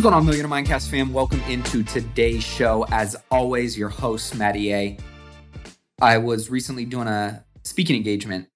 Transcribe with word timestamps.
What's 0.00 0.06
going 0.06 0.14
on, 0.14 0.24
Millionaire 0.24 0.50
Mindcast 0.50 0.88
fam? 0.88 1.12
Welcome 1.12 1.42
into 1.42 1.82
today's 1.82 2.42
show. 2.42 2.86
As 2.90 3.16
always, 3.30 3.76
your 3.76 3.90
host, 3.90 4.34
Matty 4.34 4.72
A. 4.72 4.96
I 6.00 6.16
was 6.16 6.48
recently 6.48 6.86
doing 6.86 7.06
a 7.06 7.44
speaking 7.64 7.96
engagement 7.96 8.48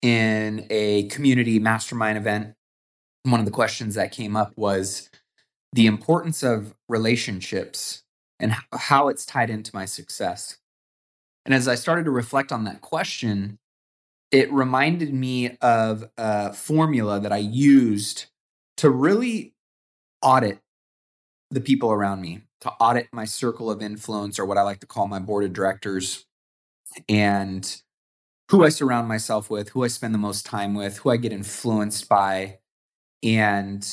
in 0.00 0.68
a 0.70 1.08
community 1.08 1.58
mastermind 1.58 2.18
event. 2.18 2.54
One 3.24 3.40
of 3.40 3.46
the 3.46 3.50
questions 3.50 3.96
that 3.96 4.12
came 4.12 4.36
up 4.36 4.52
was 4.56 5.10
the 5.72 5.86
importance 5.86 6.44
of 6.44 6.72
relationships 6.88 8.04
and 8.38 8.54
how 8.72 9.08
it's 9.08 9.26
tied 9.26 9.50
into 9.50 9.72
my 9.74 9.86
success. 9.86 10.58
And 11.44 11.52
as 11.52 11.66
I 11.66 11.74
started 11.74 12.04
to 12.04 12.12
reflect 12.12 12.52
on 12.52 12.62
that 12.66 12.80
question, 12.80 13.58
it 14.30 14.52
reminded 14.52 15.12
me 15.12 15.56
of 15.60 16.08
a 16.16 16.52
formula 16.52 17.18
that 17.18 17.32
I 17.32 17.38
used 17.38 18.26
to 18.76 18.88
really 18.88 19.54
audit 20.22 20.60
the 21.50 21.60
people 21.60 21.90
around 21.90 22.20
me, 22.20 22.42
to 22.60 22.70
audit 22.72 23.08
my 23.12 23.24
circle 23.24 23.70
of 23.70 23.82
influence 23.82 24.38
or 24.38 24.44
what 24.44 24.58
I 24.58 24.62
like 24.62 24.80
to 24.80 24.86
call 24.86 25.08
my 25.08 25.18
board 25.18 25.44
of 25.44 25.52
directors 25.52 26.26
and 27.08 27.80
who 28.50 28.64
I 28.64 28.68
surround 28.68 29.08
myself 29.08 29.48
with, 29.48 29.70
who 29.70 29.84
I 29.84 29.88
spend 29.88 30.12
the 30.12 30.18
most 30.18 30.44
time 30.44 30.74
with, 30.74 30.98
who 30.98 31.10
I 31.10 31.16
get 31.16 31.32
influenced 31.32 32.08
by. 32.08 32.58
And 33.22 33.86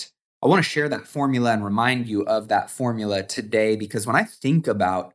I 0.43 0.47
want 0.47 0.63
to 0.63 0.69
share 0.69 0.89
that 0.89 1.07
formula 1.07 1.53
and 1.53 1.63
remind 1.63 2.07
you 2.07 2.23
of 2.25 2.47
that 2.47 2.69
formula 2.69 3.23
today 3.23 3.75
because 3.75 4.05
when 4.05 4.15
I 4.15 4.23
think 4.23 4.67
about 4.67 5.13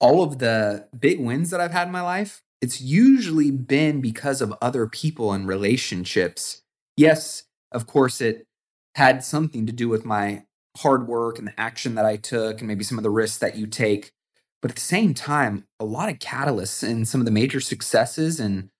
all 0.00 0.22
of 0.22 0.38
the 0.38 0.88
big 0.98 1.20
wins 1.20 1.50
that 1.50 1.60
I've 1.60 1.70
had 1.70 1.86
in 1.86 1.92
my 1.92 2.02
life, 2.02 2.42
it's 2.60 2.80
usually 2.80 3.50
been 3.50 4.00
because 4.00 4.40
of 4.40 4.54
other 4.60 4.86
people 4.86 5.32
and 5.32 5.46
relationships. 5.46 6.62
Yes, 6.96 7.44
of 7.72 7.86
course, 7.86 8.20
it 8.20 8.46
had 8.94 9.24
something 9.24 9.66
to 9.66 9.72
do 9.72 9.88
with 9.88 10.04
my 10.04 10.44
hard 10.78 11.06
work 11.06 11.38
and 11.38 11.48
the 11.48 11.60
action 11.60 11.94
that 11.94 12.04
I 12.04 12.16
took 12.16 12.60
and 12.60 12.68
maybe 12.68 12.84
some 12.84 12.98
of 12.98 13.04
the 13.04 13.10
risks 13.10 13.38
that 13.38 13.56
you 13.56 13.66
take. 13.66 14.12
But 14.60 14.70
at 14.70 14.76
the 14.76 14.82
same 14.82 15.12
time, 15.12 15.64
a 15.80 15.84
lot 15.84 16.08
of 16.08 16.18
catalysts 16.18 16.86
and 16.86 17.06
some 17.06 17.20
of 17.20 17.24
the 17.24 17.30
major 17.30 17.60
successes 17.60 18.38
and, 18.38 18.70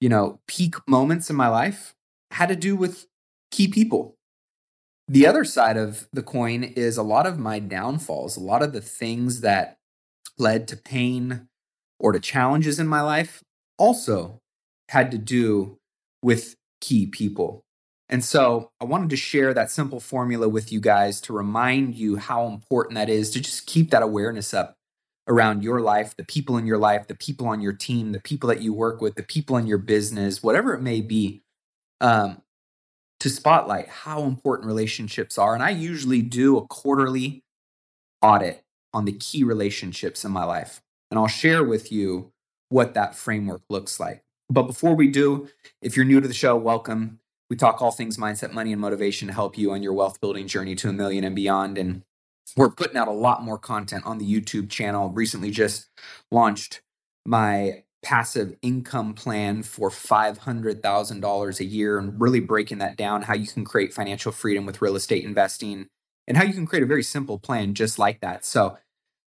you 0.00 0.08
know, 0.08 0.40
peak 0.46 0.74
moments 0.88 1.30
in 1.30 1.36
my 1.36 1.48
life 1.48 1.94
had 2.32 2.48
to 2.48 2.56
do 2.56 2.76
with 2.76 3.06
key 3.50 3.68
people. 3.68 4.16
The 5.06 5.26
other 5.26 5.44
side 5.44 5.76
of 5.76 6.08
the 6.12 6.22
coin 6.22 6.62
is 6.62 6.96
a 6.96 7.02
lot 7.02 7.26
of 7.26 7.38
my 7.38 7.60
downfalls, 7.60 8.36
a 8.36 8.40
lot 8.40 8.62
of 8.62 8.72
the 8.72 8.80
things 8.80 9.40
that 9.40 9.78
led 10.38 10.68
to 10.68 10.76
pain 10.76 11.48
or 11.98 12.12
to 12.12 12.20
challenges 12.20 12.78
in 12.78 12.86
my 12.86 13.00
life 13.00 13.42
also 13.78 14.40
had 14.90 15.10
to 15.12 15.18
do 15.18 15.78
with 16.22 16.56
key 16.80 17.06
people. 17.06 17.64
And 18.08 18.24
so 18.24 18.70
I 18.80 18.84
wanted 18.84 19.10
to 19.10 19.16
share 19.16 19.52
that 19.52 19.70
simple 19.70 20.00
formula 20.00 20.48
with 20.48 20.72
you 20.72 20.80
guys 20.80 21.20
to 21.22 21.32
remind 21.32 21.94
you 21.94 22.16
how 22.16 22.46
important 22.46 22.94
that 22.94 23.10
is 23.10 23.30
to 23.32 23.40
just 23.40 23.66
keep 23.66 23.90
that 23.90 24.02
awareness 24.02 24.54
up 24.54 24.76
around 25.28 25.62
your 25.62 25.80
life, 25.80 26.16
the 26.16 26.24
people 26.24 26.56
in 26.56 26.66
your 26.66 26.78
life, 26.78 27.06
the 27.06 27.14
people 27.14 27.46
on 27.46 27.60
your 27.60 27.74
team, 27.74 28.12
the 28.12 28.20
people 28.20 28.48
that 28.48 28.62
you 28.62 28.72
work 28.72 29.02
with, 29.02 29.14
the 29.14 29.22
people 29.22 29.58
in 29.58 29.66
your 29.66 29.78
business, 29.78 30.42
whatever 30.42 30.72
it 30.72 30.80
may 30.80 31.02
be, 31.02 31.42
um, 32.00 32.40
to 33.20 33.28
spotlight 33.28 33.88
how 33.88 34.22
important 34.22 34.66
relationships 34.66 35.36
are. 35.36 35.54
And 35.54 35.62
I 35.62 35.70
usually 35.70 36.22
do 36.22 36.56
a 36.56 36.66
quarterly 36.66 37.42
audit 38.22 38.64
on 38.94 39.04
the 39.04 39.12
key 39.12 39.44
relationships 39.44 40.24
in 40.24 40.30
my 40.30 40.44
life. 40.44 40.80
And 41.10 41.18
I'll 41.18 41.26
share 41.26 41.62
with 41.62 41.92
you 41.92 42.32
what 42.70 42.94
that 42.94 43.14
framework 43.14 43.62
looks 43.68 44.00
like. 44.00 44.22
But 44.48 44.62
before 44.62 44.94
we 44.94 45.08
do, 45.08 45.48
if 45.82 45.94
you're 45.94 46.06
new 46.06 46.20
to 46.20 46.28
the 46.28 46.34
show, 46.34 46.56
welcome. 46.56 47.20
We 47.50 47.56
talk 47.56 47.80
all 47.80 47.92
things 47.92 48.18
mindset, 48.18 48.52
money, 48.52 48.72
and 48.72 48.80
motivation 48.80 49.28
to 49.28 49.34
help 49.34 49.56
you 49.56 49.72
on 49.72 49.82
your 49.82 49.92
wealth 49.94 50.20
building 50.20 50.46
journey 50.46 50.74
to 50.76 50.88
a 50.88 50.92
million 50.92 51.24
and 51.24 51.34
beyond. 51.34 51.78
And 51.78 52.02
we're 52.56 52.70
putting 52.70 52.96
out 52.96 53.08
a 53.08 53.12
lot 53.12 53.42
more 53.42 53.58
content 53.58 54.04
on 54.04 54.18
the 54.18 54.30
YouTube 54.30 54.70
channel. 54.70 55.10
Recently 55.10 55.50
just 55.50 55.88
launched 56.30 56.82
my 57.24 57.84
passive 58.02 58.56
income 58.62 59.12
plan 59.12 59.62
for 59.62 59.90
$500,000 59.90 61.60
a 61.60 61.64
year 61.64 61.98
and 61.98 62.20
really 62.20 62.40
breaking 62.40 62.78
that 62.78 62.96
down 62.96 63.22
how 63.22 63.34
you 63.34 63.46
can 63.46 63.64
create 63.64 63.92
financial 63.92 64.32
freedom 64.32 64.64
with 64.64 64.80
real 64.80 64.96
estate 64.96 65.24
investing 65.24 65.88
and 66.26 66.36
how 66.36 66.44
you 66.44 66.54
can 66.54 66.66
create 66.66 66.82
a 66.82 66.86
very 66.86 67.02
simple 67.02 67.38
plan 67.38 67.74
just 67.74 67.98
like 67.98 68.20
that. 68.20 68.44
So 68.44 68.78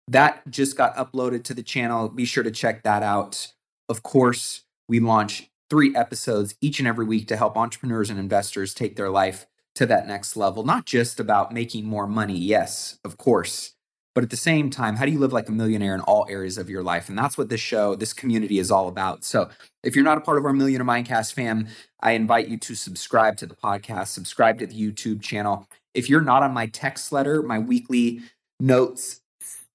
that 0.07 0.49
just 0.49 0.77
got 0.77 0.95
uploaded 0.95 1.43
to 1.45 1.53
the 1.53 1.63
channel. 1.63 2.09
Be 2.09 2.25
sure 2.25 2.43
to 2.43 2.51
check 2.51 2.83
that 2.83 3.03
out. 3.03 3.53
Of 3.89 4.03
course, 4.03 4.63
we 4.87 4.99
launch 4.99 5.50
three 5.71 5.95
episodes 5.95 6.53
each 6.59 6.79
and 6.79 6.87
every 6.87 7.05
week 7.05 7.29
to 7.29 7.37
help 7.37 7.55
entrepreneurs 7.55 8.09
and 8.09 8.19
investors 8.19 8.73
take 8.73 8.97
their 8.97 9.09
life 9.09 9.47
to 9.73 9.85
that 9.85 10.05
next 10.05 10.35
level. 10.35 10.65
Not 10.65 10.85
just 10.85 11.17
about 11.17 11.53
making 11.53 11.85
more 11.85 12.05
money, 12.05 12.37
yes, 12.37 12.99
of 13.05 13.15
course, 13.15 13.73
but 14.13 14.21
at 14.21 14.31
the 14.31 14.35
same 14.35 14.69
time, 14.69 14.97
how 14.97 15.05
do 15.05 15.13
you 15.13 15.19
live 15.19 15.31
like 15.31 15.47
a 15.47 15.53
millionaire 15.53 15.95
in 15.95 16.01
all 16.01 16.25
areas 16.29 16.57
of 16.57 16.69
your 16.69 16.83
life? 16.83 17.07
And 17.07 17.17
that's 17.17 17.37
what 17.37 17.47
this 17.47 17.61
show, 17.61 17.95
this 17.95 18.11
community 18.11 18.59
is 18.59 18.69
all 18.69 18.89
about. 18.89 19.23
So 19.23 19.49
if 19.81 19.95
you're 19.95 20.03
not 20.03 20.17
a 20.17 20.21
part 20.21 20.37
of 20.37 20.43
our 20.43 20.51
Millionaire 20.51 20.85
Mindcast 20.85 21.31
fam, 21.31 21.69
I 22.01 22.11
invite 22.11 22.49
you 22.49 22.57
to 22.57 22.75
subscribe 22.75 23.37
to 23.37 23.45
the 23.45 23.55
podcast, 23.55 24.07
subscribe 24.07 24.59
to 24.59 24.67
the 24.67 24.75
YouTube 24.75 25.21
channel. 25.21 25.69
If 25.93 26.09
you're 26.09 26.19
not 26.19 26.43
on 26.43 26.53
my 26.53 26.67
text 26.67 27.13
letter, 27.13 27.41
my 27.41 27.59
weekly 27.59 28.19
notes 28.59 29.20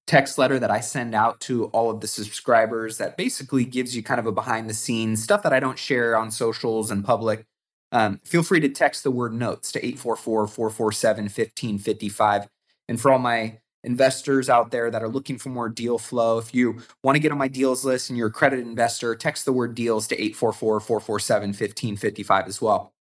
text 0.07 0.37
letter 0.37 0.57
that 0.57 0.71
I 0.71 0.79
send 0.79 1.13
out 1.13 1.39
to 1.41 1.65
all 1.65 1.91
of 1.91 1.99
the 1.99 2.07
subscribers 2.07 2.97
that 2.97 3.17
basically 3.17 3.65
gives 3.65 3.95
you 3.95 4.01
kind 4.01 4.19
of 4.19 4.25
a 4.25 4.31
behind 4.31 4.69
the 4.69 4.73
scenes 4.73 5.21
stuff 5.21 5.43
that 5.43 5.53
I 5.53 5.59
don't 5.59 5.77
share 5.77 6.17
on 6.17 6.31
socials 6.31 6.89
and 6.89 7.05
public. 7.05 7.45
Um, 7.91 8.19
feel 8.23 8.43
free 8.43 8.61
to 8.61 8.69
text 8.69 9.03
the 9.03 9.11
word 9.11 9.33
notes 9.33 9.71
to 9.73 9.79
844 9.79 10.47
447 10.47 11.23
1555. 11.25 12.47
And 12.87 12.99
for 12.99 13.11
all 13.11 13.19
my 13.19 13.59
investors 13.83 14.49
out 14.49 14.71
there 14.71 14.89
that 14.89 15.03
are 15.03 15.09
looking 15.09 15.37
for 15.37 15.49
more 15.49 15.69
deal 15.69 15.97
flow, 15.97 16.37
if 16.37 16.53
you 16.55 16.81
want 17.03 17.15
to 17.15 17.19
get 17.19 17.31
on 17.31 17.37
my 17.37 17.47
deals 17.47 17.85
list 17.85 18.09
and 18.09 18.17
you're 18.17 18.27
a 18.27 18.31
credit 18.31 18.59
investor, 18.59 19.13
text 19.15 19.45
the 19.45 19.53
word 19.53 19.75
deals 19.75 20.07
to 20.07 20.15
844 20.15 20.79
447 20.79 21.49
1555 21.49 22.47
as 22.47 22.61
well. 22.61 22.93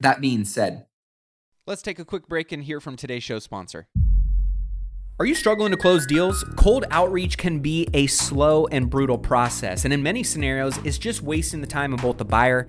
That 0.00 0.20
being 0.20 0.44
said, 0.44 0.86
let's 1.66 1.82
take 1.82 1.98
a 1.98 2.04
quick 2.04 2.26
break 2.26 2.52
and 2.52 2.64
hear 2.64 2.80
from 2.80 2.96
today's 2.96 3.22
show 3.22 3.38
sponsor. 3.38 3.86
Are 5.20 5.26
you 5.26 5.34
struggling 5.34 5.70
to 5.70 5.76
close 5.76 6.06
deals? 6.06 6.42
Cold 6.56 6.86
outreach 6.90 7.36
can 7.36 7.58
be 7.58 7.86
a 7.92 8.06
slow 8.06 8.66
and 8.68 8.88
brutal 8.88 9.18
process, 9.18 9.84
and 9.84 9.92
in 9.92 10.02
many 10.02 10.22
scenarios, 10.22 10.78
it's 10.82 10.96
just 10.96 11.20
wasting 11.20 11.60
the 11.60 11.66
time 11.66 11.92
of 11.92 12.00
both 12.00 12.16
the 12.16 12.24
buyer 12.24 12.68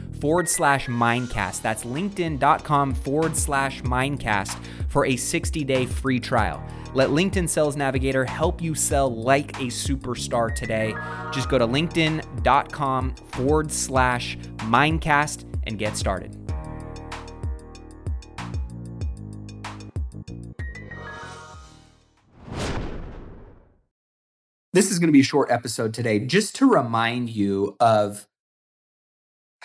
forward 0.21 0.47
slash 0.47 0.87
mindcast. 0.87 1.61
That's 1.61 1.83
linkedin.com 1.83 2.93
forward 2.93 3.35
slash 3.35 3.81
mindcast 3.81 4.57
for 4.87 5.05
a 5.05 5.17
60 5.17 5.63
day 5.65 5.85
free 5.85 6.19
trial. 6.19 6.63
Let 6.93 7.09
LinkedIn 7.09 7.49
Sales 7.49 7.75
Navigator 7.75 8.25
help 8.25 8.61
you 8.61 8.75
sell 8.75 9.13
like 9.13 9.57
a 9.57 9.67
superstar 9.67 10.53
today. 10.53 10.93
Just 11.31 11.49
go 11.49 11.57
to 11.57 11.65
linkedin.com 11.65 13.15
forward 13.15 13.71
slash 13.71 14.37
mindcast 14.57 15.45
and 15.65 15.79
get 15.79 15.97
started. 15.97 16.37
This 24.73 24.89
is 24.89 24.99
going 24.99 25.09
to 25.09 25.13
be 25.13 25.19
a 25.19 25.23
short 25.23 25.51
episode 25.51 25.93
today, 25.93 26.19
just 26.19 26.55
to 26.55 26.69
remind 26.69 27.29
you 27.29 27.75
of 27.81 28.25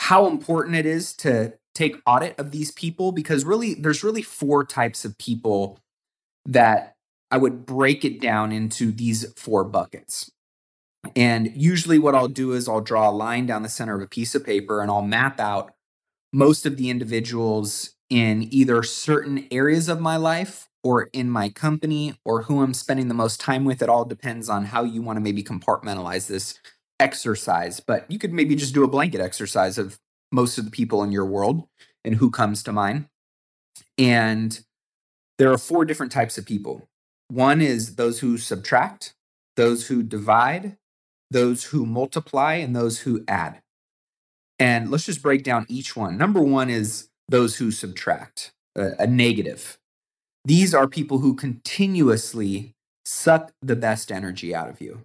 how 0.06 0.28
important 0.28 0.76
it 0.76 0.86
is 0.86 1.12
to 1.12 1.52
take 1.74 2.00
audit 2.06 2.38
of 2.38 2.52
these 2.52 2.70
people 2.70 3.10
because 3.10 3.44
really 3.44 3.74
there's 3.74 4.04
really 4.04 4.22
four 4.22 4.64
types 4.64 5.04
of 5.04 5.18
people 5.18 5.80
that 6.44 6.94
I 7.32 7.38
would 7.38 7.66
break 7.66 8.04
it 8.04 8.20
down 8.20 8.52
into 8.52 8.92
these 8.92 9.32
four 9.36 9.64
buckets. 9.64 10.30
And 11.16 11.50
usually, 11.56 11.98
what 11.98 12.14
I'll 12.14 12.28
do 12.28 12.52
is 12.52 12.68
I'll 12.68 12.80
draw 12.80 13.10
a 13.10 13.10
line 13.10 13.46
down 13.46 13.64
the 13.64 13.68
center 13.68 13.96
of 13.96 14.02
a 14.02 14.06
piece 14.06 14.36
of 14.36 14.46
paper 14.46 14.80
and 14.80 14.92
I'll 14.92 15.02
map 15.02 15.40
out 15.40 15.72
most 16.32 16.66
of 16.66 16.76
the 16.76 16.88
individuals 16.88 17.96
in 18.08 18.46
either 18.54 18.84
certain 18.84 19.48
areas 19.50 19.88
of 19.88 20.00
my 20.00 20.16
life 20.16 20.68
or 20.84 21.10
in 21.12 21.28
my 21.28 21.48
company 21.48 22.14
or 22.24 22.42
who 22.42 22.62
I'm 22.62 22.74
spending 22.74 23.08
the 23.08 23.14
most 23.14 23.40
time 23.40 23.64
with. 23.64 23.82
It 23.82 23.88
all 23.88 24.04
depends 24.04 24.48
on 24.48 24.66
how 24.66 24.84
you 24.84 25.02
want 25.02 25.16
to 25.16 25.20
maybe 25.20 25.42
compartmentalize 25.42 26.28
this 26.28 26.60
exercise. 27.00 27.80
But 27.80 28.10
you 28.10 28.18
could 28.18 28.32
maybe 28.32 28.56
just 28.56 28.74
do 28.74 28.84
a 28.84 28.88
blanket 28.88 29.20
exercise 29.20 29.78
of 29.78 29.98
most 30.32 30.58
of 30.58 30.64
the 30.64 30.70
people 30.70 31.02
in 31.02 31.12
your 31.12 31.26
world 31.26 31.66
and 32.04 32.16
who 32.16 32.30
comes 32.30 32.62
to 32.64 32.72
mind. 32.72 33.06
And 33.98 34.60
there 35.38 35.52
are 35.52 35.58
four 35.58 35.84
different 35.84 36.12
types 36.12 36.38
of 36.38 36.46
people 36.46 36.88
one 37.28 37.60
is 37.60 37.96
those 37.96 38.20
who 38.20 38.38
subtract, 38.38 39.14
those 39.56 39.88
who 39.88 40.02
divide, 40.02 40.76
those 41.30 41.64
who 41.64 41.84
multiply, 41.84 42.54
and 42.54 42.74
those 42.74 43.00
who 43.00 43.24
add. 43.26 43.62
And 44.58 44.90
let's 44.90 45.06
just 45.06 45.22
break 45.22 45.42
down 45.42 45.66
each 45.68 45.96
one. 45.96 46.16
Number 46.16 46.40
one 46.40 46.70
is 46.70 47.08
those 47.28 47.56
who 47.56 47.70
subtract, 47.70 48.52
a, 48.76 48.92
a 49.00 49.06
negative. 49.06 49.76
These 50.44 50.72
are 50.72 50.86
people 50.86 51.18
who 51.18 51.34
continuously 51.34 52.74
suck 53.04 53.52
the 53.60 53.76
best 53.76 54.12
energy 54.12 54.54
out 54.54 54.68
of 54.68 54.80
you. 54.80 55.02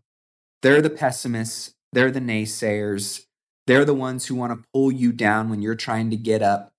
They're 0.61 0.81
the 0.81 0.91
pessimists, 0.91 1.73
they're 1.93 2.11
the 2.11 2.19
naysayers, 2.19 3.25
they're 3.67 3.85
the 3.85 3.93
ones 3.93 4.25
who 4.25 4.35
want 4.35 4.53
to 4.53 4.67
pull 4.73 4.91
you 4.91 5.11
down 5.11 5.49
when 5.49 5.61
you're 5.61 5.75
trying 5.75 6.09
to 6.09 6.17
get 6.17 6.41
up. 6.41 6.71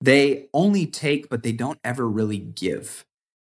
They 0.00 0.46
only 0.52 0.86
take, 0.86 1.28
but 1.28 1.42
they 1.42 1.52
don't 1.52 1.78
ever 1.84 2.08
really 2.08 2.38
give. 2.38 3.04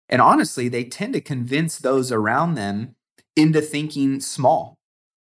And 0.08 0.22
honestly, 0.22 0.68
they 0.68 0.84
tend 0.84 1.14
to 1.14 1.20
convince 1.20 1.78
those 1.78 2.12
around 2.12 2.54
them 2.54 2.94
into 3.36 3.60
thinking 3.60 4.20
small. 4.20 4.76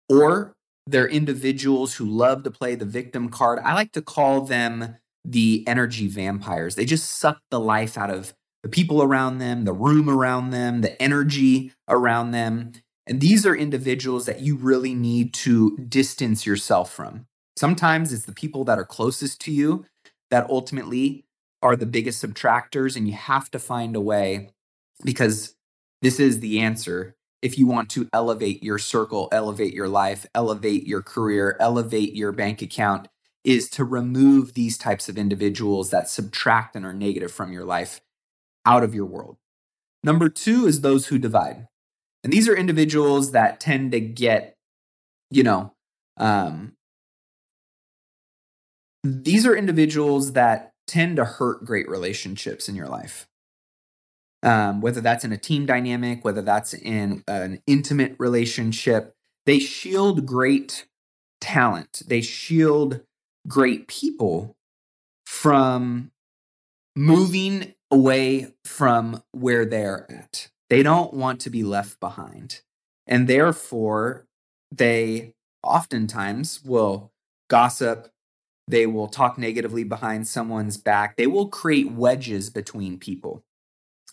Or 0.09 0.55
they're 0.87 1.09
individuals 1.09 1.95
who 1.95 2.07
love 2.07 2.43
to 2.45 2.51
play 2.51 2.75
the 2.75 2.85
victim 2.85 3.29
card. 3.29 3.61
I 3.61 3.75
like 3.75 3.93
to 3.93 4.03
call 4.03 4.43
them 4.43 4.97
the 5.25 5.65
energy 5.67 6.09
vampires. 6.09 6.75
They 6.75 6.85
just 6.85 7.11
suck 7.11 7.41
the 7.51 7.61
life 7.61 7.99
out 7.99 8.11
of 8.11 8.35
the 8.63 8.69
people 8.69 9.03
around 9.03 9.39
them, 9.39 9.65
the 9.65 9.73
room 9.73 10.09
around 10.09 10.51
them, 10.51 10.81
the 10.81 11.01
energy 11.01 11.73
around 11.89 12.33
them. 12.33 12.73
And 13.07 13.21
these 13.21 13.45
are 13.47 13.55
individuals 13.55 14.27
that 14.27 14.41
you 14.41 14.57
really 14.57 14.95
need 14.95 15.35
to 15.35 15.77
distance 15.79 16.47
yourself 16.47 16.93
from. 16.93 17.27
Sometimes 17.57 18.13
it's 18.13 18.27
the 18.27 18.33
people 18.33 18.65
that 18.65 18.79
are 18.79 18.85
closest 18.85 19.41
to 19.43 19.53
you 19.53 19.85
that 20.31 20.49
ultimately 20.49 21.25
are 21.63 21.77
the 21.77 21.87
biggest 21.87 22.25
subtractors, 22.25 22.97
and 22.97 23.07
you 23.07 23.15
have 23.15 23.51
to 23.51 23.59
find 23.59 23.97
a 23.97 24.01
way 24.01 24.51
because 25.05 25.55
this 26.03 26.21
is 26.21 26.41
the 26.41 26.61
answer 26.61 27.17
if 27.43 27.59
you 27.59 27.67
want 27.67 27.89
to 27.91 28.09
elevate 28.13 28.63
your 28.63 28.79
circle, 28.79 29.29
elevate 29.33 29.73
your 29.73 29.89
life, 29.89 30.27
elevate 30.35 30.87
your 30.87 31.03
career, 31.03 31.57
elevate 31.59 32.15
your 32.15 32.33
bank 32.33 32.61
account, 32.61 33.09
is 33.45 33.71
to 33.71 33.85
remove 33.85 34.53
these 34.53 34.77
types 34.77 35.09
of 35.09 35.17
individuals 35.17 35.91
that 35.91 36.09
subtract 36.09 36.77
and 36.77 36.85
are 36.85 36.93
negative 36.93 37.33
from 37.33 37.53
your 37.53 37.65
life 37.65 38.03
out 38.67 38.83
of 38.83 38.95
your 38.95 39.07
world. 39.07 39.39
Number 40.05 40.29
two 40.29 40.67
is 40.67 40.81
those 40.81 41.07
who 41.07 41.19
divide. 41.19 41.67
And 42.23 42.33
these 42.33 42.49
are 42.49 42.57
individuals 42.57 43.33
that 43.33 43.61
tend 43.61 43.93
to 43.93 44.01
get, 44.01 44.55
you 45.31 45.43
know, 45.43 45.73
um, 46.17 46.73
these 49.03 49.47
are 49.47 49.57
individuals 49.57 50.33
that 50.33 50.73
tend 50.87 51.17
to 51.17 51.25
hurt 51.25 51.65
great 51.65 51.89
relationships 51.89 52.69
in 52.69 52.75
your 52.75 52.89
life. 52.89 53.27
Um, 54.43 54.81
whether 54.81 55.01
that's 55.01 55.25
in 55.25 55.33
a 55.33 55.39
team 55.39 55.67
dynamic, 55.67 56.25
whether 56.25 56.43
that's 56.43 56.73
in 56.75 57.23
an 57.29 57.63
intimate 57.67 58.17
relationship, 58.19 59.15
they 59.47 59.59
shield 59.59 60.27
great 60.27 60.87
talent. 61.41 62.03
They 62.07 62.21
shield 62.21 63.01
great 63.47 63.87
people 63.87 64.57
from 65.27 66.11
moving 66.97 67.75
away 67.91 68.55
from 68.65 69.23
where 69.33 69.65
they're 69.65 70.11
at. 70.11 70.49
They 70.71 70.83
don't 70.83 71.13
want 71.13 71.41
to 71.41 71.51
be 71.51 71.65
left 71.65 72.01
behind. 72.01 72.63
And 73.07 73.29
therefore, 73.29 74.27
they 74.71 75.35
oftentimes 75.63 76.63
will 76.65 77.13
gossip. 77.49 78.09
They 78.69 78.87
will 78.87 79.09
talk 79.09 79.37
negatively 79.37 79.83
behind 79.83 80.29
someone's 80.29 80.77
back. 80.77 81.17
They 81.17 81.27
will 81.27 81.49
create 81.49 81.91
wedges 81.91 82.51
between 82.51 82.99
people. 82.99 83.43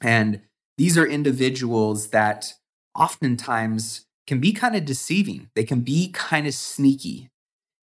And 0.01 0.41
these 0.77 0.97
are 0.97 1.05
individuals 1.05 2.07
that 2.09 2.53
oftentimes 2.95 4.05
can 4.25 4.39
be 4.39 4.51
kind 4.51 4.75
of 4.75 4.83
deceiving. 4.83 5.49
They 5.55 5.63
can 5.63 5.81
be 5.81 6.09
kind 6.09 6.47
of 6.47 6.53
sneaky. 6.55 7.29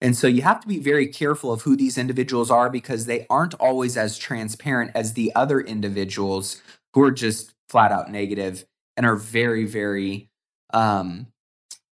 And 0.01 0.17
so 0.17 0.27
you 0.27 0.43
have 0.43 0.61
to 0.61 0.69
be 0.69 0.79
very 0.79 1.07
careful 1.07 1.53
of 1.53 1.63
who 1.63 1.77
these 1.77 1.97
individuals 1.97 2.51
are 2.51 2.69
because 2.69 3.07
they 3.07 3.27
aren't 3.31 3.55
always 3.55 3.97
as 3.97 4.19
transparent 4.19 4.91
as 4.95 5.15
the 5.15 5.33
other 5.35 5.61
individuals 5.61 6.61
who 6.93 7.03
are 7.03 7.11
just 7.11 7.54
flat 7.69 7.93
out 7.93 8.11
negative 8.11 8.65
and 8.97 9.07
are 9.07 9.17
very, 9.17 9.65
very 9.65 10.29
um, 10.73 11.29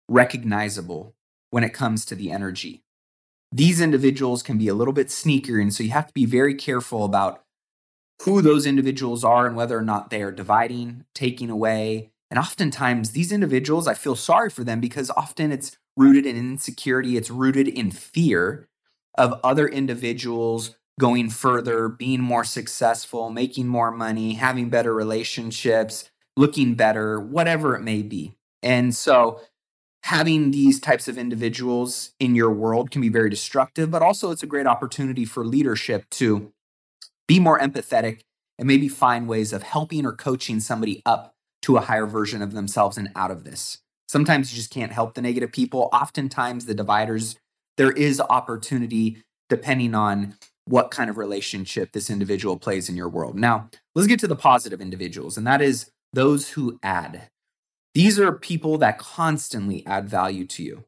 recognizable 0.08 1.14
when 1.50 1.64
it 1.64 1.74
comes 1.74 2.04
to 2.06 2.14
the 2.14 2.30
energy. 2.30 2.82
These 3.52 3.80
individuals 3.80 4.42
can 4.42 4.58
be 4.58 4.68
a 4.68 4.74
little 4.74 4.92
bit 4.92 5.08
sneakier. 5.08 5.60
And 5.60 5.72
so 5.72 5.82
you 5.82 5.90
have 5.90 6.08
to 6.08 6.14
be 6.14 6.26
very 6.26 6.54
careful 6.54 7.04
about 7.04 7.42
who 8.22 8.42
those 8.42 8.66
individuals 8.66 9.24
are 9.24 9.46
and 9.46 9.56
whether 9.56 9.78
or 9.78 9.82
not 9.82 10.10
they 10.10 10.22
are 10.22 10.32
dividing, 10.32 11.04
taking 11.14 11.50
away. 11.50 12.10
And 12.30 12.38
oftentimes, 12.38 13.10
these 13.10 13.30
individuals, 13.30 13.86
I 13.86 13.94
feel 13.94 14.16
sorry 14.16 14.50
for 14.50 14.64
them 14.64 14.80
because 14.80 15.10
often 15.10 15.52
it's 15.52 15.76
rooted 15.96 16.26
in 16.26 16.36
insecurity, 16.36 17.16
it's 17.16 17.30
rooted 17.30 17.68
in 17.68 17.90
fear 17.90 18.68
of 19.16 19.38
other 19.44 19.68
individuals 19.68 20.76
going 20.98 21.30
further, 21.30 21.88
being 21.88 22.20
more 22.20 22.44
successful, 22.44 23.30
making 23.30 23.66
more 23.66 23.90
money, 23.90 24.34
having 24.34 24.70
better 24.70 24.94
relationships, 24.94 26.10
looking 26.36 26.74
better, 26.74 27.20
whatever 27.20 27.74
it 27.74 27.82
may 27.82 28.02
be. 28.02 28.34
And 28.62 28.94
so, 28.94 29.40
having 30.04 30.52
these 30.52 30.78
types 30.78 31.08
of 31.08 31.18
individuals 31.18 32.12
in 32.20 32.34
your 32.34 32.50
world 32.50 32.90
can 32.90 33.00
be 33.00 33.08
very 33.08 33.28
destructive, 33.28 33.90
but 33.90 34.02
also 34.02 34.30
it's 34.30 34.42
a 34.42 34.46
great 34.46 34.66
opportunity 34.66 35.24
for 35.24 35.44
leadership 35.44 36.08
to 36.10 36.52
be 37.26 37.40
more 37.40 37.58
empathetic 37.58 38.20
and 38.58 38.68
maybe 38.68 38.88
find 38.88 39.28
ways 39.28 39.52
of 39.52 39.64
helping 39.64 40.06
or 40.06 40.12
coaching 40.12 40.60
somebody 40.60 41.02
up 41.04 41.34
to 41.62 41.76
a 41.76 41.80
higher 41.80 42.06
version 42.06 42.40
of 42.40 42.52
themselves 42.52 42.96
and 42.96 43.10
out 43.16 43.32
of 43.32 43.44
this. 43.44 43.78
Sometimes 44.08 44.52
you 44.52 44.56
just 44.56 44.70
can't 44.70 44.92
help 44.92 45.14
the 45.14 45.22
negative 45.22 45.50
people. 45.50 45.88
Oftentimes, 45.92 46.66
the 46.66 46.74
dividers, 46.74 47.36
there 47.76 47.90
is 47.90 48.20
opportunity 48.20 49.24
depending 49.48 49.94
on 49.94 50.36
what 50.66 50.90
kind 50.90 51.08
of 51.08 51.16
relationship 51.16 51.92
this 51.92 52.10
individual 52.10 52.58
plays 52.58 52.88
in 52.88 52.96
your 52.96 53.08
world. 53.08 53.36
Now, 53.36 53.70
let's 53.94 54.08
get 54.08 54.20
to 54.20 54.26
the 54.26 54.36
positive 54.36 54.80
individuals, 54.80 55.36
and 55.36 55.46
that 55.46 55.62
is 55.62 55.90
those 56.12 56.50
who 56.50 56.78
add. 56.82 57.28
These 57.94 58.18
are 58.18 58.32
people 58.32 58.76
that 58.78 58.98
constantly 58.98 59.86
add 59.86 60.08
value 60.08 60.44
to 60.48 60.62
you. 60.62 60.84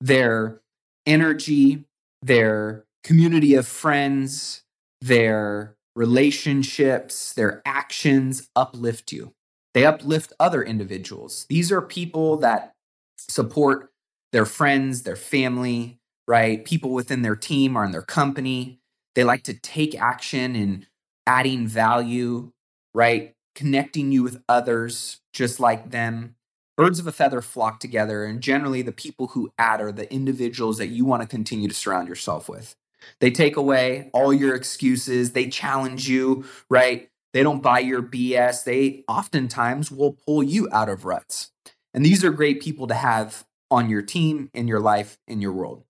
Their 0.00 0.60
energy, 1.06 1.84
their 2.20 2.84
community 3.04 3.54
of 3.54 3.66
friends, 3.66 4.64
their 5.00 5.76
relationships, 5.94 7.32
their 7.32 7.62
actions 7.64 8.48
uplift 8.56 9.12
you. 9.12 9.32
They 9.74 9.84
uplift 9.84 10.32
other 10.38 10.62
individuals. 10.62 11.46
These 11.48 11.72
are 11.72 11.80
people 11.80 12.36
that 12.38 12.74
support 13.18 13.90
their 14.32 14.46
friends, 14.46 15.02
their 15.02 15.16
family, 15.16 15.98
right? 16.26 16.64
People 16.64 16.90
within 16.90 17.22
their 17.22 17.36
team 17.36 17.76
or 17.76 17.84
in 17.84 17.92
their 17.92 18.02
company. 18.02 18.80
They 19.14 19.24
like 19.24 19.42
to 19.44 19.54
take 19.54 20.00
action 20.00 20.56
and 20.56 20.86
adding 21.26 21.66
value, 21.66 22.52
right? 22.94 23.34
Connecting 23.54 24.12
you 24.12 24.22
with 24.22 24.42
others 24.48 25.20
just 25.32 25.60
like 25.60 25.90
them. 25.90 26.36
Birds 26.76 26.98
of 26.98 27.06
a 27.06 27.12
feather 27.12 27.42
flock 27.42 27.80
together, 27.80 28.24
and 28.24 28.40
generally, 28.40 28.80
the 28.80 28.92
people 28.92 29.28
who 29.28 29.52
add 29.58 29.80
are 29.82 29.92
the 29.92 30.10
individuals 30.12 30.78
that 30.78 30.86
you 30.86 31.04
want 31.04 31.20
to 31.20 31.28
continue 31.28 31.68
to 31.68 31.74
surround 31.74 32.08
yourself 32.08 32.48
with. 32.48 32.74
They 33.20 33.30
take 33.30 33.56
away 33.56 34.10
all 34.14 34.32
your 34.32 34.54
excuses, 34.54 35.32
they 35.32 35.48
challenge 35.48 36.08
you, 36.08 36.44
right? 36.70 37.10
They 37.32 37.42
don't 37.42 37.62
buy 37.62 37.80
your 37.80 38.02
BS. 38.02 38.64
They 38.64 39.04
oftentimes 39.08 39.90
will 39.90 40.12
pull 40.12 40.42
you 40.42 40.68
out 40.70 40.88
of 40.88 41.04
ruts. 41.04 41.50
And 41.94 42.04
these 42.04 42.24
are 42.24 42.30
great 42.30 42.60
people 42.60 42.86
to 42.86 42.94
have 42.94 43.44
on 43.70 43.88
your 43.88 44.02
team, 44.02 44.50
in 44.52 44.68
your 44.68 44.80
life, 44.80 45.18
in 45.26 45.40
your 45.40 45.52
world. 45.52 45.84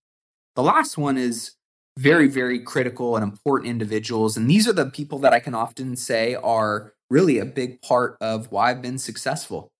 The 0.54 0.62
last 0.62 0.96
one 0.96 1.16
is 1.18 1.52
very, 1.98 2.26
very 2.28 2.58
critical 2.58 3.16
and 3.16 3.22
important 3.22 3.70
individuals. 3.70 4.36
And 4.36 4.48
these 4.48 4.66
are 4.66 4.72
the 4.72 4.86
people 4.86 5.18
that 5.20 5.32
I 5.32 5.40
can 5.40 5.54
often 5.54 5.96
say 5.96 6.34
are 6.34 6.94
really 7.10 7.38
a 7.38 7.44
big 7.44 7.82
part 7.82 8.16
of 8.20 8.50
why 8.50 8.70
I've 8.70 8.82
been 8.82 8.98
successful 8.98 9.70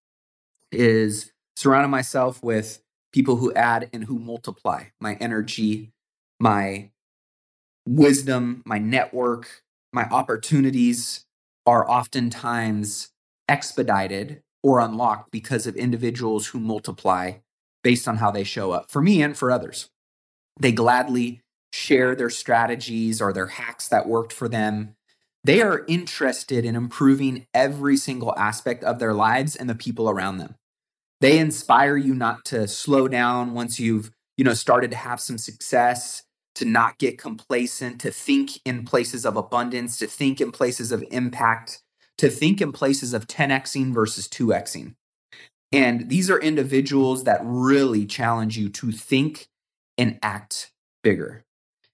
is 0.71 1.33
surrounding 1.57 1.91
myself 1.91 2.43
with 2.43 2.83
people 3.13 3.37
who 3.37 3.53
add 3.55 3.89
and 3.93 4.05
who 4.05 4.19
multiply 4.19 4.85
my 5.01 5.15
energy, 5.15 5.93
my 6.41 6.91
wisdom, 7.87 8.63
my 8.65 8.79
network, 8.79 9.63
my 9.93 10.05
opportunities, 10.09 11.25
are 11.67 11.89
oftentimes 11.89 13.11
expedited 13.49 14.43
or 14.63 14.81
unlocked 14.81 15.31
because 15.31 15.67
of 15.67 15.77
individuals 15.77 16.49
who 16.49 16.61
multiply 16.61 17.33
based 17.83 18.07
on 18.07 18.17
how 18.17 18.31
they 18.31 18.45
show 18.45 18.73
up 18.73 18.91
for 18.91 19.03
me 19.03 19.23
and 19.23 19.37
for 19.37 19.51
others. 19.51 19.91
They 20.61 20.73
gladly 20.73 21.42
share 21.73 22.15
their 22.15 22.31
strategies 22.31 23.21
or 23.21 23.33
their 23.33 23.47
hacks 23.47 23.89
that 23.89 24.09
worked 24.09 24.33
for 24.33 24.49
them. 24.49 24.95
They 25.45 25.61
are 25.63 25.85
interested 25.89 26.65
in 26.65 26.77
improving 26.77 27.47
every 27.53 27.97
single 27.97 28.35
aspect 28.37 28.85
of 28.85 28.99
their 28.99 29.15
lives 29.15 29.57
and 29.57 29.69
the 29.69 29.75
people 29.75 30.09
around 30.09 30.39
them. 30.39 30.55
They 31.21 31.39
inspire 31.39 31.97
you 31.97 32.15
not 32.15 32.45
to 32.47 32.69
slow 32.69 33.09
down 33.09 33.55
once 33.55 33.81
you've, 33.81 34.11
you 34.37 34.45
know, 34.45 34.55
started 34.55 34.91
to 34.91 34.97
have 34.97 35.21
some 35.21 35.39
success, 35.39 36.23
to 36.57 36.65
not 36.65 36.99
get 36.99 37.19
complacent, 37.19 38.01
to 38.01 38.11
think 38.11 38.61
in 38.65 38.85
places 38.85 39.25
of 39.25 39.37
abundance, 39.37 39.99
to 39.99 40.07
think 40.07 40.41
in 40.41 40.53
places 40.53 40.93
of 40.93 41.05
impact, 41.11 41.83
to 42.19 42.29
think 42.29 42.61
in 42.61 42.73
places 42.73 43.15
of 43.15 43.27
10xing 43.27 43.95
versus 43.95 44.29
2xing. 44.29 44.95
And 45.73 46.09
these 46.09 46.31
are 46.31 46.39
individuals 46.39 47.25
that 47.25 47.41
really 47.43 48.05
challenge 48.05 48.59
you 48.59 48.69
to 48.69 48.93
think 48.93 49.49
and 49.97 50.19
act 50.23 50.71
bigger. 51.03 51.45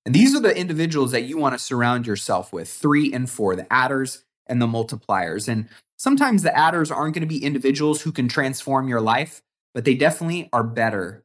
And 0.06 0.14
these 0.14 0.34
are 0.34 0.40
the 0.40 0.56
individuals 0.56 1.12
that 1.12 1.24
you 1.24 1.36
want 1.36 1.54
to 1.54 1.58
surround 1.58 2.06
yourself 2.06 2.52
with 2.52 2.68
three 2.68 3.12
and 3.12 3.28
four, 3.28 3.54
the 3.56 3.70
adders 3.72 4.24
and 4.46 4.62
the 4.62 4.66
multipliers. 4.66 5.48
And 5.48 5.68
sometimes 5.98 6.42
the 6.42 6.56
adders 6.56 6.90
aren't 6.90 7.14
going 7.14 7.22
to 7.22 7.26
be 7.26 7.44
individuals 7.44 8.02
who 8.02 8.12
can 8.12 8.28
transform 8.28 8.88
your 8.88 9.00
life, 9.00 9.42
but 9.74 9.84
they 9.84 9.94
definitely 9.94 10.48
are 10.52 10.64
better. 10.64 11.24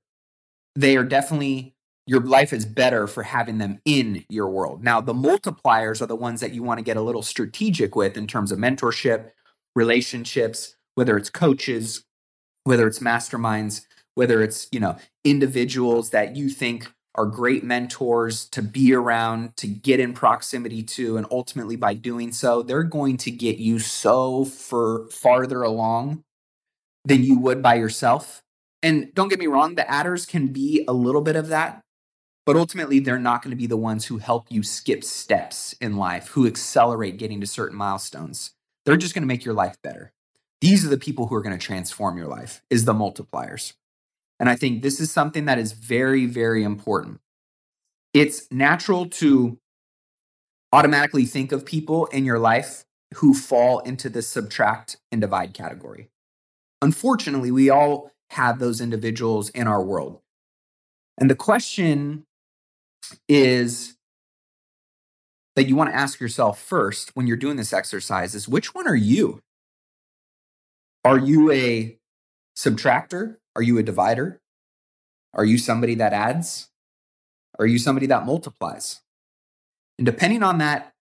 They 0.75 0.97
are 0.97 1.03
definitely, 1.03 1.75
your 2.05 2.19
life 2.19 2.51
is 2.51 2.65
better 2.65 3.07
for 3.07 3.23
having 3.23 3.57
them 3.57 3.79
in 3.85 4.25
your 4.27 4.49
world. 4.49 4.83
Now, 4.83 4.99
the 4.99 5.13
multipliers 5.13 6.01
are 6.01 6.07
the 6.07 6.15
ones 6.15 6.41
that 6.41 6.53
you 6.53 6.63
want 6.63 6.79
to 6.79 6.83
get 6.83 6.97
a 6.97 7.01
little 7.01 7.21
strategic 7.21 7.95
with 7.95 8.17
in 8.17 8.27
terms 8.27 8.51
of 8.51 8.59
mentorship, 8.59 9.31
relationships, 9.75 10.75
whether 10.95 11.15
it's 11.15 11.29
coaches, 11.29 12.03
whether 12.65 12.85
it's 12.85 12.99
masterminds, 12.99 13.85
whether 14.15 14.41
it's, 14.41 14.67
you 14.71 14.79
know, 14.79 14.97
individuals 15.23 16.09
that 16.09 16.35
you 16.35 16.49
think 16.49 16.91
are 17.15 17.25
great 17.25 17.63
mentors 17.63 18.45
to 18.45 18.61
be 18.61 18.93
around, 18.93 19.55
to 19.57 19.67
get 19.67 19.99
in 19.99 20.13
proximity 20.13 20.81
to, 20.81 21.17
and 21.17 21.27
ultimately 21.29 21.75
by 21.75 21.93
doing 21.93 22.31
so, 22.31 22.63
they're 22.63 22.83
going 22.83 23.17
to 23.17 23.31
get 23.31 23.57
you 23.57 23.79
so 23.79 24.45
for 24.45 25.07
farther 25.09 25.61
along 25.61 26.23
than 27.05 27.23
you 27.23 27.37
would 27.37 27.61
by 27.61 27.75
yourself. 27.75 28.41
And 28.81 29.13
don't 29.13 29.29
get 29.29 29.39
me 29.39 29.47
wrong, 29.47 29.75
the 29.75 29.89
adders 29.89 30.25
can 30.25 30.47
be 30.47 30.83
a 30.87 30.93
little 30.93 31.21
bit 31.21 31.35
of 31.35 31.47
that, 31.49 31.81
but 32.45 32.55
ultimately 32.55 32.99
they're 32.99 33.19
not 33.19 33.43
going 33.43 33.51
to 33.51 33.57
be 33.57 33.67
the 33.67 33.77
ones 33.77 34.05
who 34.05 34.17
help 34.17 34.47
you 34.49 34.63
skip 34.63 35.03
steps 35.03 35.73
in 35.79 35.97
life, 35.97 36.29
who 36.29 36.47
accelerate 36.47 37.17
getting 37.17 37.39
to 37.41 37.47
certain 37.47 37.77
milestones. 37.77 38.51
They're 38.85 38.97
just 38.97 39.13
going 39.13 39.21
to 39.21 39.27
make 39.27 39.45
your 39.45 39.53
life 39.53 39.77
better. 39.83 40.11
These 40.59 40.85
are 40.85 40.89
the 40.89 40.97
people 40.97 41.27
who 41.27 41.35
are 41.35 41.41
going 41.41 41.57
to 41.57 41.63
transform 41.63 42.17
your 42.17 42.27
life, 42.27 42.61
is 42.69 42.85
the 42.85 42.93
multipliers. 42.93 43.73
And 44.43 44.49
I 44.49 44.57
think 44.57 44.81
this 44.81 44.99
is 44.99 45.09
something 45.09 45.45
that 45.45 45.57
is 45.57 45.71
very, 45.71 46.25
very 46.25 46.65
important. 46.65 47.21
It's 48.13 48.45
natural 48.51 49.05
to 49.11 49.57
automatically 50.73 51.23
think 51.23 51.53
of 51.53 51.65
people 51.65 52.07
in 52.07 52.25
your 52.25 52.39
life 52.39 52.83
who 53.15 53.33
fall 53.33 53.79
into 53.79 54.09
the 54.09 54.21
subtract 54.21 54.97
and 55.13 55.21
divide 55.21 55.53
category. 55.53 56.09
Unfortunately, 56.81 57.51
we 57.51 57.69
all 57.69 58.11
have 58.31 58.59
those 58.59 58.81
individuals 58.81 59.47
in 59.51 59.65
our 59.65 59.81
world. 59.81 60.19
And 61.17 61.29
the 61.29 61.35
question 61.35 62.25
is 63.29 63.95
that 65.55 65.69
you 65.69 65.77
want 65.77 65.89
to 65.89 65.95
ask 65.95 66.19
yourself 66.19 66.59
first 66.59 67.11
when 67.15 67.27
you're 67.27 67.37
doing 67.37 67.55
this 67.55 67.71
exercise 67.71 68.35
is 68.35 68.49
which 68.49 68.75
one 68.75 68.89
are 68.89 68.93
you? 68.93 69.39
Are 71.05 71.17
you 71.17 71.49
a 71.49 71.97
subtractor? 72.57 73.37
Are 73.55 73.61
you 73.61 73.77
a 73.77 73.83
divider? 73.83 74.41
Are 75.33 75.45
you 75.45 75.57
somebody 75.57 75.95
that 75.95 76.13
adds? 76.13 76.69
Are 77.59 77.65
you 77.65 77.77
somebody 77.77 78.07
that 78.07 78.25
multiplies? 78.25 79.01
And 79.97 80.05
depending 80.05 80.43
on 80.43 80.57
that 80.57 80.93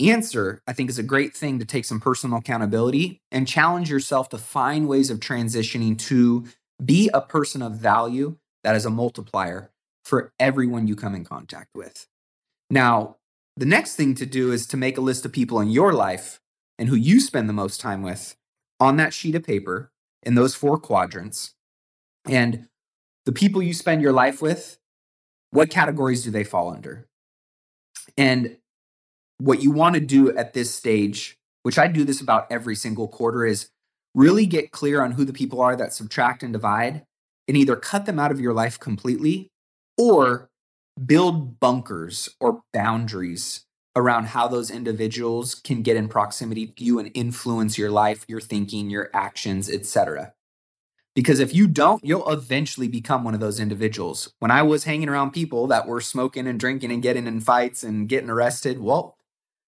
answer, 0.00 0.62
I 0.66 0.72
think 0.72 0.90
is 0.90 0.98
a 0.98 1.02
great 1.02 1.34
thing 1.34 1.58
to 1.58 1.64
take 1.64 1.84
some 1.84 2.00
personal 2.00 2.38
accountability 2.38 3.20
and 3.30 3.48
challenge 3.48 3.90
yourself 3.90 4.28
to 4.30 4.38
find 4.38 4.88
ways 4.88 5.10
of 5.10 5.20
transitioning 5.20 5.98
to 6.00 6.46
be 6.84 7.10
a 7.14 7.20
person 7.20 7.62
of 7.62 7.72
value 7.72 8.36
that 8.64 8.76
is 8.76 8.84
a 8.84 8.90
multiplier 8.90 9.70
for 10.04 10.32
everyone 10.38 10.86
you 10.86 10.96
come 10.96 11.14
in 11.14 11.24
contact 11.24 11.70
with. 11.74 12.06
Now, 12.70 13.16
the 13.56 13.66
next 13.66 13.94
thing 13.94 14.14
to 14.16 14.26
do 14.26 14.52
is 14.52 14.66
to 14.66 14.76
make 14.76 14.98
a 14.98 15.02
list 15.02 15.24
of 15.24 15.32
people 15.32 15.60
in 15.60 15.70
your 15.70 15.92
life 15.92 16.40
and 16.78 16.88
who 16.88 16.96
you 16.96 17.20
spend 17.20 17.48
the 17.48 17.54
most 17.54 17.80
time 17.80 18.02
with 18.02 18.36
on 18.80 18.96
that 18.96 19.14
sheet 19.14 19.36
of 19.36 19.44
paper 19.44 19.92
in 20.22 20.34
those 20.34 20.54
four 20.54 20.78
quadrants. 20.78 21.53
And 22.28 22.68
the 23.26 23.32
people 23.32 23.62
you 23.62 23.74
spend 23.74 24.02
your 24.02 24.12
life 24.12 24.40
with, 24.42 24.78
what 25.50 25.70
categories 25.70 26.24
do 26.24 26.30
they 26.30 26.44
fall 26.44 26.72
under? 26.72 27.06
And 28.16 28.56
what 29.38 29.62
you 29.62 29.70
want 29.70 29.94
to 29.94 30.00
do 30.00 30.36
at 30.36 30.52
this 30.52 30.74
stage, 30.74 31.36
which 31.62 31.78
I 31.78 31.86
do 31.86 32.04
this 32.04 32.20
about 32.20 32.46
every 32.50 32.76
single 32.76 33.08
quarter, 33.08 33.44
is 33.44 33.70
really 34.14 34.46
get 34.46 34.70
clear 34.70 35.02
on 35.02 35.12
who 35.12 35.24
the 35.24 35.32
people 35.32 35.60
are 35.60 35.76
that 35.76 35.92
subtract 35.92 36.42
and 36.42 36.52
divide 36.52 37.04
and 37.48 37.56
either 37.56 37.76
cut 37.76 38.06
them 38.06 38.18
out 38.18 38.30
of 38.30 38.40
your 38.40 38.52
life 38.52 38.78
completely 38.78 39.48
or 39.98 40.48
build 41.04 41.58
bunkers 41.60 42.28
or 42.40 42.62
boundaries 42.72 43.64
around 43.96 44.26
how 44.26 44.48
those 44.48 44.70
individuals 44.70 45.54
can 45.54 45.82
get 45.82 45.96
in 45.96 46.08
proximity 46.08 46.66
to 46.66 46.84
you 46.84 46.98
and 46.98 47.10
influence 47.14 47.78
your 47.78 47.90
life, 47.90 48.24
your 48.28 48.40
thinking, 48.40 48.90
your 48.90 49.10
actions, 49.14 49.70
etc. 49.70 50.33
Because 51.14 51.38
if 51.38 51.54
you 51.54 51.68
don't, 51.68 52.04
you'll 52.04 52.28
eventually 52.28 52.88
become 52.88 53.22
one 53.22 53.34
of 53.34 53.40
those 53.40 53.60
individuals. 53.60 54.32
When 54.40 54.50
I 54.50 54.62
was 54.62 54.84
hanging 54.84 55.08
around 55.08 55.30
people 55.30 55.68
that 55.68 55.86
were 55.86 56.00
smoking 56.00 56.46
and 56.46 56.58
drinking 56.58 56.90
and 56.90 57.02
getting 57.02 57.26
in 57.26 57.40
fights 57.40 57.84
and 57.84 58.08
getting 58.08 58.30
arrested, 58.30 58.80
well, 58.80 59.16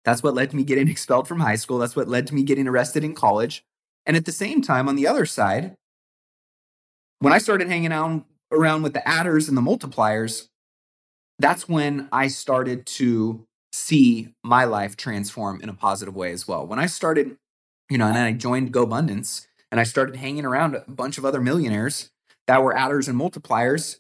that's 0.05 0.23
what 0.23 0.35
led 0.35 0.50
to 0.50 0.57
me 0.57 0.65
getting 0.65 0.88
expelled 0.91 1.29
from 1.29 1.41
high 1.41 1.57
school. 1.57 1.79
That's 1.79 1.95
what 1.95 2.09
led 2.09 2.26
to 2.29 2.35
me 2.35 2.43
getting 2.43 2.67
arrested 2.67 3.05
in 3.05 3.15
college. 3.15 3.62
And 4.05 4.17
at 4.17 4.25
the 4.25 4.33
same 4.33 4.61
time, 4.61 4.88
on 4.88 4.97
the 4.97 5.07
other 5.07 5.26
side, 5.26 5.75
when 7.21 7.33
I 7.33 7.38
started 7.38 7.69
hanging 7.69 7.93
out 7.93 8.25
around 8.53 8.83
with 8.83 8.93
the 8.93 9.07
adders 9.09 9.49
and 9.49 9.57
the 9.57 9.62
multipliers, 9.62 10.49
that's 11.38 11.69
when 11.69 12.09
I 12.12 12.29
started 12.29 12.87
to 12.87 13.45
see 13.73 14.31
my 14.43 14.65
life 14.65 14.97
transform 14.97 15.61
in 15.61 15.69
a 15.69 15.75
positive 15.75 16.17
way 16.17 16.33
as 16.33 16.49
well. 16.49 16.67
When 16.67 16.79
I 16.79 16.87
started, 16.87 17.37
you 17.91 17.99
know, 17.99 18.07
and 18.07 18.19
I 18.19 18.33
joined 18.33 18.73
GoBundance 18.73 19.46
and 19.70 19.80
I 19.80 19.85
started 19.85 20.16
hanging 20.16 20.44
around 20.44 20.75
a 20.75 20.85
bunch 20.88 21.18
of 21.18 21.25
other 21.25 21.40
millionaires 21.40 22.11
that 22.46 22.62
were 22.62 22.76
adders 22.76 23.08
and 23.08 23.18
multipliers, 23.18 23.99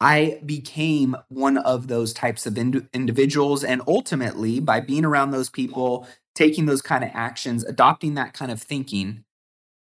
I 0.00 0.40
became 0.46 1.16
one 1.28 1.58
of 1.58 1.88
those 1.88 2.12
types 2.12 2.46
of 2.46 2.56
ind- 2.56 2.88
individuals. 2.94 3.62
And 3.62 3.82
ultimately, 3.86 4.60
by 4.60 4.80
being 4.80 5.04
around 5.04 5.30
those 5.30 5.50
people, 5.50 6.06
taking 6.34 6.66
those 6.66 6.80
kind 6.80 7.04
of 7.04 7.10
actions, 7.12 7.64
adopting 7.64 8.14
that 8.14 8.32
kind 8.32 8.50
of 8.50 8.62
thinking, 8.62 9.24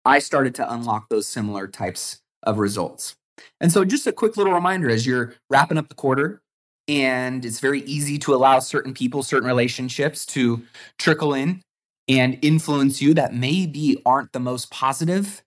I 0.05 0.19
started 0.19 0.55
to 0.57 0.73
unlock 0.73 1.09
those 1.09 1.27
similar 1.27 1.67
types 1.67 2.21
of 2.43 2.59
results. 2.59 3.17
And 3.61 3.73
so, 3.73 3.85
just 3.85 4.07
a 4.07 4.13
quick 4.13 4.37
little 4.37 4.53
reminder 4.53 4.91
as 4.91 5.07
you're 5.07 5.35
wrapping 5.49 5.79
up 5.79 5.89
the 5.89 5.95
quarter, 5.95 6.43
and 6.89 7.45
it's 7.45 7.61
very 7.61 7.81
easy 7.83 8.19
to 8.19 8.35
allow 8.35 8.59
certain 8.59 8.93
people, 8.93 9.23
certain 9.23 9.49
relationships 9.49 10.27
to 10.27 10.63
trickle 10.99 11.33
in 11.33 11.63
and 12.09 12.39
influence 12.43 13.01
you 13.01 13.15
that 13.15 13.35
maybe 13.35 14.01
aren't 14.05 14.33
the 14.33 14.41
most 14.41 14.71
positive 14.71 15.43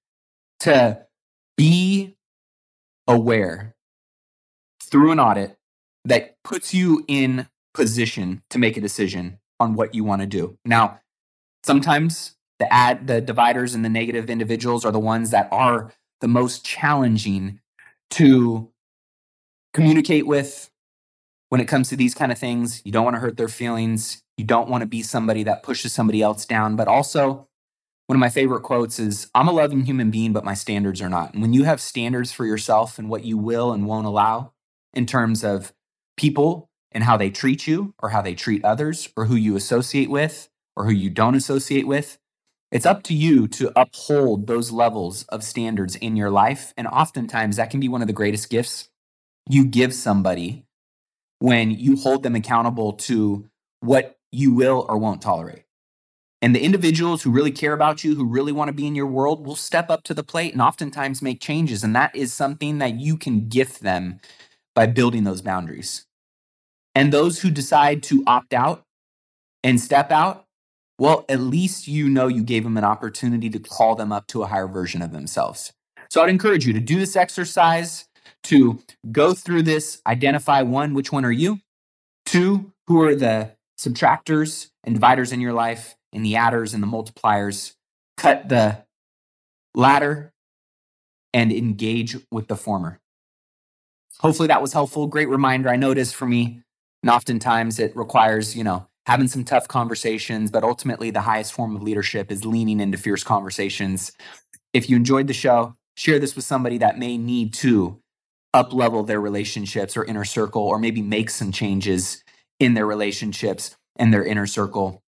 to 0.61 1.05
be 1.57 2.15
aware 3.07 3.75
through 4.81 5.11
an 5.11 5.19
audit 5.19 5.57
that 6.05 6.37
puts 6.43 6.73
you 6.73 7.03
in 7.07 7.47
position 7.73 8.41
to 8.49 8.57
make 8.57 8.77
a 8.77 8.81
decision 8.81 9.39
on 9.59 9.73
what 9.73 9.93
you 9.93 10.03
want 10.03 10.21
to 10.21 10.27
do. 10.27 10.57
Now, 10.65 10.99
sometimes 11.63 12.35
the 12.59 12.71
ad 12.71 13.07
the 13.07 13.19
dividers 13.19 13.75
and 13.75 13.83
the 13.83 13.89
negative 13.89 14.29
individuals 14.29 14.85
are 14.85 14.91
the 14.91 14.99
ones 14.99 15.31
that 15.31 15.49
are 15.51 15.93
the 16.21 16.27
most 16.27 16.65
challenging 16.65 17.59
to 18.11 18.71
communicate 19.73 20.25
with 20.25 20.69
when 21.55 21.61
it 21.61 21.69
comes 21.69 21.87
to 21.87 21.95
these 21.95 22.13
kind 22.13 22.33
of 22.33 22.37
things. 22.37 22.81
You 22.83 22.91
don't 22.91 23.05
want 23.05 23.15
to 23.15 23.21
hurt 23.21 23.37
their 23.37 23.47
feelings. 23.47 24.21
You 24.35 24.43
don't 24.43 24.67
want 24.67 24.81
to 24.81 24.85
be 24.85 25.01
somebody 25.01 25.41
that 25.43 25.63
pushes 25.63 25.93
somebody 25.93 26.21
else 26.21 26.45
down. 26.45 26.75
But 26.75 26.89
also, 26.89 27.47
one 28.07 28.17
of 28.17 28.19
my 28.19 28.27
favorite 28.27 28.63
quotes 28.63 28.99
is 28.99 29.29
I'm 29.33 29.47
a 29.47 29.53
loving 29.53 29.85
human 29.85 30.11
being, 30.11 30.33
but 30.33 30.43
my 30.43 30.53
standards 30.53 31.01
are 31.01 31.07
not. 31.07 31.31
And 31.31 31.41
when 31.41 31.53
you 31.53 31.63
have 31.63 31.79
standards 31.79 32.33
for 32.33 32.45
yourself 32.45 32.99
and 32.99 33.07
what 33.07 33.23
you 33.23 33.37
will 33.37 33.71
and 33.71 33.87
won't 33.87 34.05
allow 34.05 34.51
in 34.93 35.05
terms 35.05 35.45
of 35.45 35.71
people 36.17 36.69
and 36.91 37.05
how 37.05 37.15
they 37.15 37.29
treat 37.29 37.65
you 37.67 37.93
or 37.99 38.09
how 38.09 38.21
they 38.21 38.35
treat 38.35 38.65
others 38.65 39.07
or 39.15 39.27
who 39.27 39.35
you 39.35 39.55
associate 39.55 40.09
with 40.09 40.49
or 40.75 40.83
who 40.83 40.91
you 40.91 41.09
don't 41.09 41.35
associate 41.35 41.87
with, 41.87 42.17
it's 42.69 42.85
up 42.85 43.01
to 43.03 43.13
you 43.13 43.47
to 43.47 43.71
uphold 43.79 44.47
those 44.47 44.73
levels 44.73 45.23
of 45.29 45.41
standards 45.41 45.95
in 45.95 46.17
your 46.17 46.31
life. 46.31 46.73
And 46.75 46.85
oftentimes 46.85 47.55
that 47.55 47.69
can 47.69 47.79
be 47.79 47.87
one 47.87 48.01
of 48.01 48.07
the 48.07 48.13
greatest 48.13 48.49
gifts 48.49 48.89
you 49.47 49.65
give 49.65 49.93
somebody 49.93 50.64
when 51.39 51.71
you 51.71 51.95
hold 51.95 52.23
them 52.23 52.35
accountable 52.35 52.93
to 52.93 53.47
what 53.79 54.17
you 54.31 54.53
will 54.53 54.85
or 54.89 54.97
won't 54.97 55.21
tolerate. 55.21 55.63
And 56.41 56.53
the 56.53 56.63
individuals 56.63 57.23
who 57.23 57.31
really 57.31 57.51
care 57.51 57.73
about 57.73 58.03
you, 58.03 58.15
who 58.15 58.25
really 58.25 58.51
want 58.51 58.67
to 58.69 58.73
be 58.73 58.85
in 58.85 58.95
your 58.95 59.07
world, 59.07 59.45
will 59.45 59.55
step 59.55 59.89
up 59.89 60.03
to 60.03 60.13
the 60.13 60.23
plate 60.23 60.53
and 60.53 60.61
oftentimes 60.61 61.21
make 61.21 61.41
changes. 61.41 61.83
And 61.83 61.95
that 61.95 62.15
is 62.15 62.33
something 62.33 62.77
that 62.79 62.99
you 62.99 63.17
can 63.17 63.47
gift 63.47 63.81
them 63.81 64.19
by 64.75 64.85
building 64.85 65.23
those 65.23 65.41
boundaries. 65.41 66.05
And 66.93 67.11
those 67.11 67.41
who 67.41 67.49
decide 67.49 68.03
to 68.03 68.23
opt 68.27 68.53
out 68.53 68.83
and 69.63 69.79
step 69.79 70.11
out, 70.11 70.45
well, 70.99 71.25
at 71.27 71.39
least 71.39 71.87
you 71.87 72.07
know 72.07 72.27
you 72.27 72.43
gave 72.43 72.63
them 72.63 72.77
an 72.77 72.83
opportunity 72.83 73.49
to 73.49 73.59
call 73.59 73.95
them 73.95 74.11
up 74.11 74.27
to 74.27 74.43
a 74.43 74.47
higher 74.47 74.67
version 74.67 75.01
of 75.01 75.11
themselves. 75.11 75.73
So 76.09 76.21
I'd 76.21 76.29
encourage 76.29 76.65
you 76.65 76.73
to 76.73 76.79
do 76.79 76.99
this 76.99 77.15
exercise, 77.15 78.05
to 78.43 78.79
go 79.11 79.33
through 79.33 79.63
this, 79.63 80.01
identify 80.05 80.61
one, 80.61 80.93
which 80.93 81.11
one 81.11 81.25
are 81.25 81.31
you? 81.31 81.59
Two, 82.25 82.73
who 82.87 83.01
are 83.01 83.15
the 83.15 83.51
subtractors 83.77 84.69
and 84.83 84.95
dividers 84.95 85.31
in 85.31 85.41
your 85.41 85.53
life, 85.53 85.95
and 86.13 86.25
the 86.25 86.35
adders 86.35 86.73
and 86.73 86.81
the 86.81 86.87
multipliers? 86.87 87.73
Cut 88.17 88.49
the 88.49 88.85
latter 89.73 90.33
and 91.33 91.51
engage 91.51 92.15
with 92.31 92.47
the 92.47 92.55
former. 92.55 92.99
Hopefully 94.19 94.47
that 94.47 94.61
was 94.61 94.73
helpful. 94.73 95.07
Great 95.07 95.27
reminder. 95.27 95.69
I 95.69 95.75
know 95.75 95.91
it 95.91 95.97
is 95.97 96.13
for 96.13 96.25
me. 96.25 96.61
And 97.03 97.09
oftentimes 97.09 97.77
it 97.77 97.95
requires, 97.95 98.55
you 98.55 98.63
know, 98.63 98.87
having 99.05 99.27
some 99.27 99.43
tough 99.43 99.67
conversations, 99.67 100.49
but 100.49 100.63
ultimately 100.63 101.11
the 101.11 101.21
highest 101.21 101.53
form 101.53 101.75
of 101.75 101.83
leadership 101.83 102.31
is 102.31 102.45
leaning 102.45 102.79
into 102.79 102.97
fierce 102.97 103.23
conversations. 103.23 104.11
If 104.73 104.89
you 104.89 104.95
enjoyed 104.95 105.27
the 105.27 105.33
show, 105.33 105.75
share 105.95 106.17
this 106.17 106.35
with 106.35 106.45
somebody 106.45 106.77
that 106.79 106.97
may 106.97 107.17
need 107.17 107.53
to 107.55 108.01
up 108.55 108.73
level 108.73 109.03
their 109.03 109.19
relationships 109.19 109.97
or 109.97 110.05
inner 110.05 110.23
circle, 110.23 110.63
or 110.63 110.79
maybe 110.79 111.01
make 111.01 111.29
some 111.29 111.51
changes 111.51 112.23
in 112.59 112.73
their 112.73 112.85
relationships 112.85 113.75
and 113.97 114.13
their 114.13 114.23
inner 114.23 114.47
circle. 114.47 115.03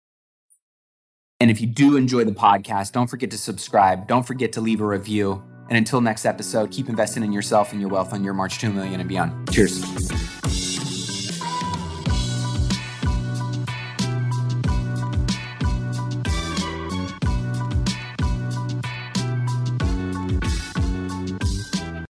And 1.39 1.50
if 1.50 1.62
you 1.62 1.68
do 1.68 1.96
enjoy 1.96 2.25
the 2.25 2.32
podcast, 2.32 2.92
don't 2.92 3.08
forget 3.08 3.32
to 3.32 3.38
subscribe. 3.38 4.08
Don't 4.08 4.27
forget 4.27 4.51
to 4.54 4.62
leave 4.62 4.82
a 4.82 4.86
review. 4.86 5.42
And 5.70 5.77
until 5.77 6.01
next 6.01 6.25
episode, 6.25 6.72
keep 6.72 6.89
investing 6.89 7.24
in 7.24 7.32
yourself 7.32 7.72
and 7.72 7.80
your 7.80 7.89
wealth 7.89 8.13
on 8.13 8.24
your 8.24 8.34
march 8.34 8.60
to 8.60 8.68
a 8.68 8.70
million 8.70 9.00
and 9.00 9.08
beyond. 9.08 9.51
Cheers. 9.51 10.66